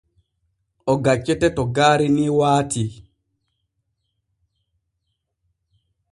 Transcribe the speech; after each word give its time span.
O 0.91 0.93
gaccete 1.05 1.47
to 1.55 1.63
gaari 1.75 2.07
ni 2.15 2.25
waati. 2.37 2.83